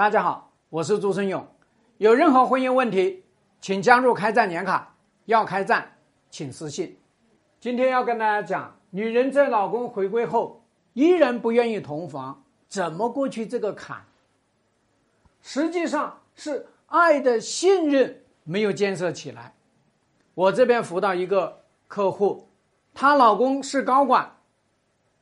[0.00, 1.46] 大家好，我是朱生勇。
[1.98, 3.22] 有任何婚姻问题，
[3.60, 4.94] 请加入开战年卡。
[5.26, 5.92] 要开战，
[6.30, 6.96] 请私信。
[7.60, 14.02] 今天要跟大家讲，女人在老公回归后依然不愿意同房，怎么过去这个坎？
[15.42, 19.52] 实际上是爱的信任没有建设起来。
[20.32, 22.48] 我这边辅导一个客户，
[22.94, 24.34] 她老公是高管，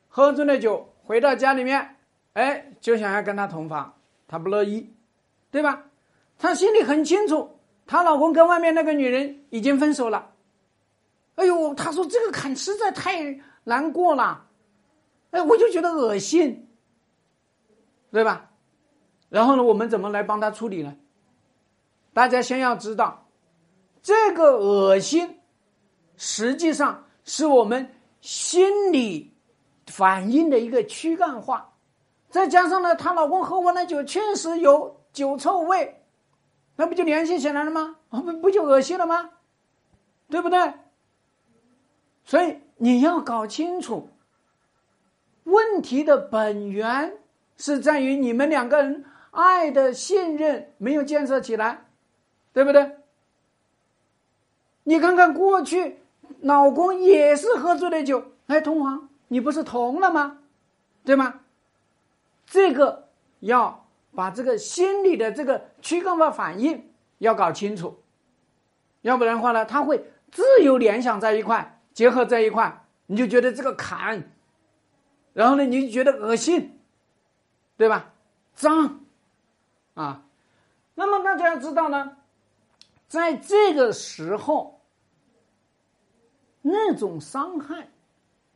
[0.07, 1.97] 喝醉了酒回到家里面，
[2.31, 3.93] 哎，就想要跟她同房。
[4.29, 4.93] 她不乐意，
[5.51, 5.83] 对吧？
[6.37, 10.31] 她心里很清楚，她老公跟外面那个女人已经分手了。
[11.35, 14.45] 哎呦，她说这个坎实在太难过了，
[15.31, 16.69] 哎，我就觉得恶心，
[18.11, 18.51] 对吧？
[19.29, 20.95] 然后呢，我们怎么来帮她处理呢？
[22.13, 23.27] 大家先要知道，
[24.01, 25.39] 这个恶心
[26.17, 29.33] 实际上是我们心理
[29.87, 31.73] 反应的一个躯干化。
[32.29, 36.03] 再加上呢，她老公喝完了酒，确实有酒臭味，
[36.75, 37.97] 那不就联系起来了吗？
[38.09, 39.31] 不不就恶心了吗？
[40.29, 40.73] 对不对？
[42.23, 44.09] 所以你要搞清楚，
[45.45, 47.17] 问题的本源
[47.57, 51.87] 是在于你们两个人爱的信任没有建设起来，
[52.53, 52.97] 对不对？
[54.83, 56.03] 你看看过去，
[56.41, 60.37] 老公也是喝醉了酒哎同房，你不是同了吗？
[61.03, 61.41] 对吗？
[62.49, 63.09] 这个
[63.41, 68.01] 要把这个心理的这个躯干化反应要搞清楚，
[69.01, 74.31] 要不然的话呢，他会自由联想在一块，结合在一块，你就觉得这个坎，
[75.33, 76.79] 然后呢，你就觉得恶心，
[77.77, 78.13] 对吧？
[78.55, 79.05] 脏，
[79.93, 80.23] 啊，
[80.95, 82.17] 那么大家要知道呢，
[83.07, 84.81] 在这个时候，
[86.63, 87.89] 那种伤害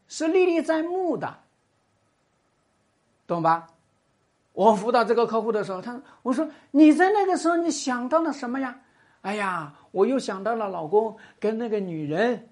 [0.08, 1.40] 是历历在目的，
[3.28, 3.70] 懂吧？
[4.54, 8.80] 我辅导这个客户的时候，他我说你在那个时候你想到了什么呀？
[9.22, 12.50] 哎呀，我又想到了老公跟那个女人，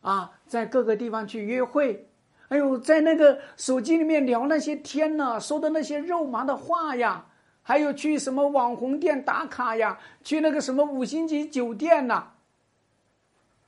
[0.00, 2.08] 啊，在各个地方去约会，
[2.48, 7.26] 哎呦，在那个手机里面聊那些天呐，说的那些肉麻的话呀，
[7.62, 12.28] 还有去什么网红店打卡呀，去那个什么五星级酒店呐，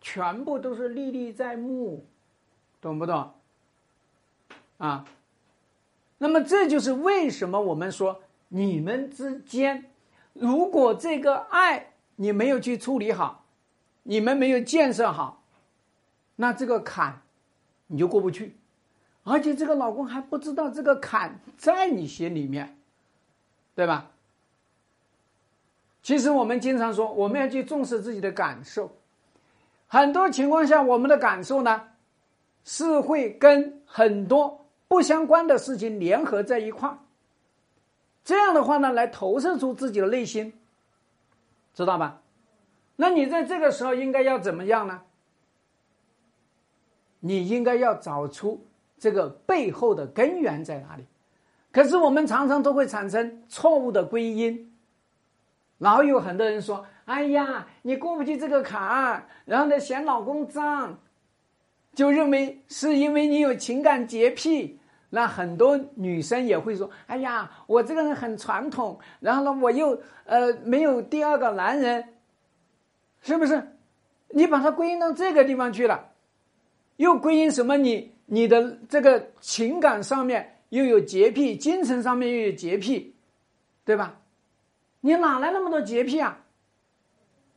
[0.00, 2.06] 全部都是历历在目，
[2.80, 3.30] 懂不懂？
[4.78, 5.04] 啊？
[6.18, 9.84] 那么这就是为什么我们说你们之间，
[10.32, 13.44] 如果这个爱你没有去处理好，
[14.04, 15.42] 你们没有建设好，
[16.36, 17.20] 那这个坎
[17.88, 18.56] 你就过不去，
[19.24, 22.78] 而且这个老公还不知道这个坎在你心里面，
[23.74, 24.10] 对吧？
[26.02, 28.96] 其实我们经常说我们要去重视自己的感受，
[29.86, 31.88] 很多情况下我们的感受呢
[32.64, 34.65] 是会跟很多。
[34.88, 36.98] 不相关的事情联合在一块儿，
[38.24, 40.52] 这样的话呢，来投射出自己的内心，
[41.74, 42.22] 知道吧？
[42.96, 45.02] 那你在这个时候应该要怎么样呢？
[47.20, 48.64] 你应该要找出
[48.98, 51.04] 这个背后的根源在哪里。
[51.72, 54.72] 可是我们常常都会产生错误的归因，
[55.78, 60.98] 然后有很多人说：“哎呀，你过不去这个坎，然后呢嫌老公脏。”
[61.96, 72.04] 就认为是因为你有情感洁癖，那很多女生也会说：“哎呀，我这个人很传统，然后呢，我又呃没有第二个男人，
[73.22, 73.66] 是不是？
[74.28, 76.10] 你把它归因到这个地方去了，
[76.96, 77.78] 又归因什么？
[77.78, 83.14] 你你的这个情感上面又有洁癖，精神上面又有洁癖，
[83.86, 84.18] 对吧？
[85.00, 86.40] 你哪来那么多洁癖啊？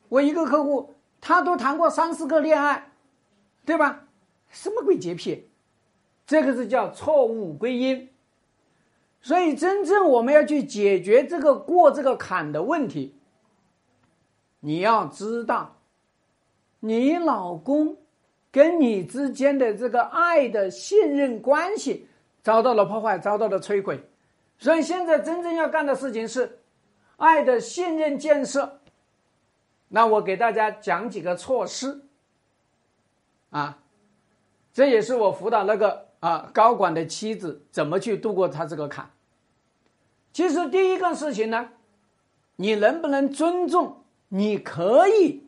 [0.07, 2.89] 我一个客户，他都谈过三四个恋爱，
[3.65, 4.03] 对吧？”
[4.49, 5.47] 什么鬼洁癖？
[6.25, 8.09] 这个是叫错误归因。
[9.21, 13.13] 所以，真正我们要去解决这个过这个坎的问题，
[14.61, 15.75] 你要知道，
[16.79, 17.97] 你老公
[18.49, 22.07] 跟你之间的这个爱的信任关系
[22.41, 24.01] 遭到了破坏，遭到了摧毁。
[24.57, 26.59] 所以，现在真正要干的事情是
[27.17, 28.79] 爱的信任建设。
[29.89, 32.05] 那我给大家讲几个措施
[33.49, 33.77] 啊。
[34.73, 39.09] 这也是我辅导那个啊高管的妻子怎么去度过他这个坎。
[40.31, 41.69] 其实第一个事情呢，
[42.55, 44.03] 你能不能尊重？
[44.29, 45.47] 你可以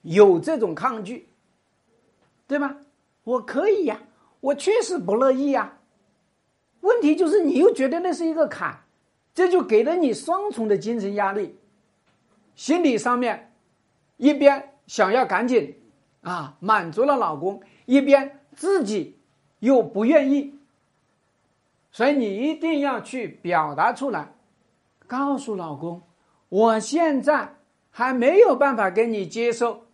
[0.00, 1.28] 有这种抗拒，
[2.48, 2.78] 对吧？
[3.24, 4.00] 我可以呀，
[4.40, 5.78] 我确实不乐意呀。
[6.80, 8.84] 问题就是你又觉得那是一个坎，
[9.34, 11.58] 这就给了你双重的精神压力。
[12.56, 13.52] 心理上面，
[14.16, 15.78] 一边想要赶紧
[16.22, 18.40] 啊满足了老公，一边。
[18.54, 19.18] 自己
[19.60, 20.58] 又不愿意，
[21.90, 24.32] 所以你一定要去表达出来，
[25.06, 26.02] 告诉老公，
[26.48, 27.54] 我现在
[27.90, 29.86] 还没有办法跟你接受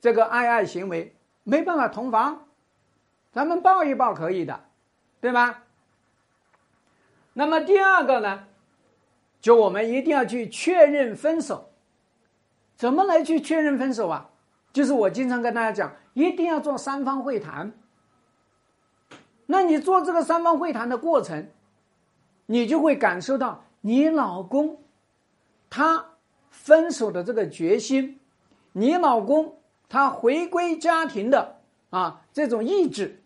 [0.00, 2.46] 这个爱爱行为，没办法同房，
[3.32, 4.60] 咱们抱一抱可以的，
[5.20, 5.64] 对吧？
[7.32, 8.44] 那么第二个呢，
[9.40, 11.70] 就我们一定要去确认分手。
[12.76, 14.30] 怎么来去确认分手啊？
[14.72, 17.72] 就是我经常跟大家讲，一定要做三方会谈。
[19.46, 21.48] 那你做这个三方会谈的过程，
[22.46, 24.82] 你就会感受到你老公
[25.68, 26.06] 他
[26.50, 28.20] 分手的这个决心，
[28.72, 29.58] 你老公
[29.88, 33.22] 他回归家庭的啊这种意志。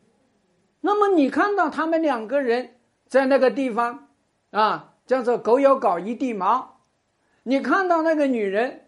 [0.80, 2.76] 那么你看到他们两个人
[3.06, 4.08] 在那个地方
[4.50, 6.80] 啊，叫做狗咬狗一地毛，
[7.42, 8.80] 你看到那个女人。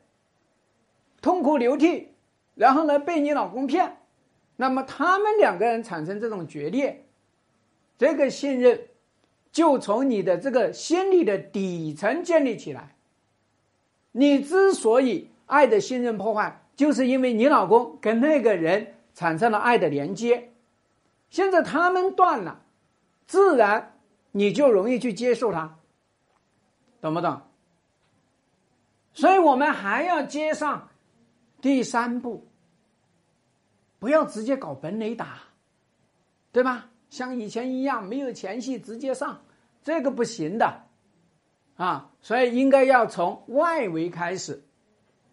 [1.22, 2.14] 痛哭流涕，
[2.56, 3.98] 然后呢被你老公骗，
[4.56, 7.04] 那么他们两个人产生这种决裂，
[7.98, 8.80] 这个信任
[9.52, 12.96] 就从你的这个心理的底层建立起来。
[14.12, 20.50] 你之所以爱的信任破坏，就是因为你老公跟那个人产生了爱的连接，
[21.28, 22.62] 现在他们断了，
[23.26, 23.98] 自然
[24.32, 25.76] 你就容易去接受他，
[27.02, 27.42] 懂不懂？
[29.12, 30.88] 所以我们还要接上。
[31.60, 32.46] 第三步，
[33.98, 35.38] 不要直接搞本垒打，
[36.52, 36.90] 对吧？
[37.08, 39.40] 像以前一样没有前戏直接上，
[39.82, 40.82] 这个不行的，
[41.76, 44.62] 啊，所以应该要从外围开始。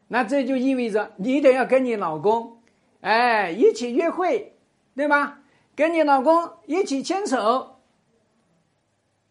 [0.08, 2.62] 那这就意味着你得要跟你老公，
[3.02, 4.56] 哎，一起约会，
[4.96, 5.40] 对吧？
[5.76, 7.80] 跟你老公一起牵手，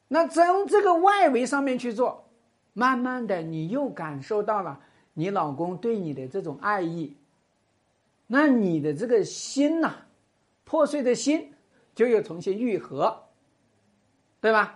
[0.08, 2.28] 那从这个外围上面去做，
[2.72, 4.80] 慢慢的你又感受到了。
[5.14, 7.14] 你老公对你的这种爱意，
[8.26, 9.94] 那你的这个心呐，
[10.64, 11.53] 破碎的心
[11.94, 13.23] 就又重新愈合，
[14.41, 14.75] 对吧？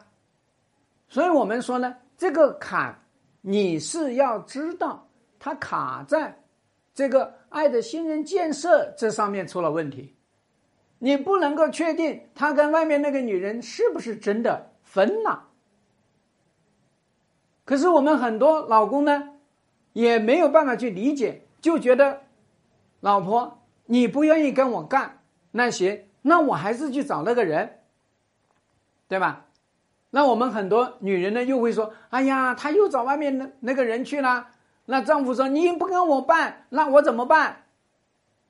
[1.09, 2.99] 所以我们说呢，这个坎
[3.41, 5.07] 你是要知道，
[5.39, 6.39] 它卡在
[6.93, 10.15] 这个爱的信任建设这上面出了问题，
[10.99, 15.49] 你不能够确定他跟外面那个女人是不是真的分了。
[17.65, 19.33] 可是我们很多老公呢？
[19.97, 22.21] 也没有办法去理解，就觉得，
[23.01, 25.23] 老婆你不愿意跟我干，
[25.53, 27.79] 那行，那我还是去找那个人，
[29.09, 29.47] 对吧？
[30.11, 34.49] 那我们很多女人呢，又会说：“哎呀，他又找外面那那个人去了。”
[34.85, 37.65] 那丈夫说：“你不跟我办，那我怎么办？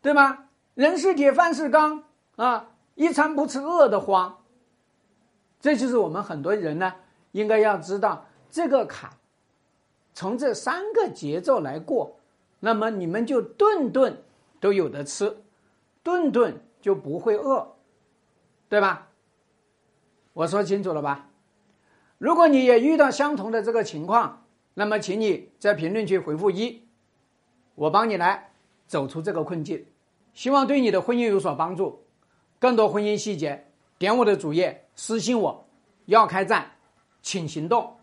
[0.03, 0.47] 对吗？
[0.75, 2.03] 人是铁，饭是钢
[2.35, 4.39] 啊，一餐不吃饿得慌。”
[5.63, 6.93] 这就是我们很多人呢，
[7.31, 9.11] 应该要知道这个坎。
[10.17, 12.17] 从这三个节奏来过，
[12.61, 14.17] 那么你们就顿顿
[14.59, 15.37] 都有的吃，
[16.03, 17.77] 顿顿就不会饿，
[18.71, 19.09] 对吧？
[20.33, 21.29] 我说清楚了吧？
[22.17, 26.83] 如果你也遇到相同的这个情况，那么请你在评论区回复一，
[27.75, 28.53] 我帮你来
[28.87, 29.85] 走出这个困境，
[30.33, 32.03] 希望对你的婚姻有所帮助。
[32.59, 33.67] 更多婚姻细节，
[33.99, 35.69] 点我的主页私信我，
[36.07, 36.71] 要开战，
[37.21, 37.99] 请行动。